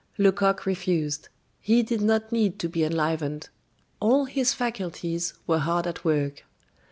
Lecoq 0.17 0.65
refused; 0.65 1.29
he 1.59 1.83
did 1.83 2.01
not 2.01 2.31
need 2.31 2.57
to 2.57 2.67
be 2.67 2.83
enlivened. 2.83 3.49
All 3.99 4.25
his 4.25 4.51
faculties 4.51 5.35
were 5.45 5.59
hard 5.59 5.85
at 5.85 6.03
work. 6.03 6.43